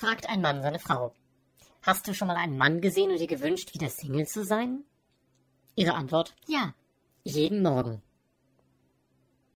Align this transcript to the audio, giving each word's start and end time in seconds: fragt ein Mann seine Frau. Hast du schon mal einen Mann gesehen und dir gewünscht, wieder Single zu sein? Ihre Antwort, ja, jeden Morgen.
fragt 0.00 0.30
ein 0.30 0.40
Mann 0.40 0.62
seine 0.62 0.78
Frau. 0.78 1.12
Hast 1.82 2.08
du 2.08 2.14
schon 2.14 2.28
mal 2.28 2.36
einen 2.36 2.56
Mann 2.56 2.80
gesehen 2.80 3.10
und 3.10 3.20
dir 3.20 3.26
gewünscht, 3.26 3.74
wieder 3.74 3.90
Single 3.90 4.26
zu 4.26 4.44
sein? 4.44 4.82
Ihre 5.76 5.92
Antwort, 5.92 6.34
ja, 6.46 6.72
jeden 7.22 7.62
Morgen. 7.62 8.02